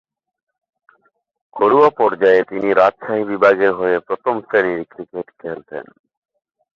[1.53, 5.85] ঘরোয়া পর্যায়ে তিনি রাজশাহী বিভাগের হয়ে প্রথম-শ্রেণীর ক্রিকেট খেলতেন।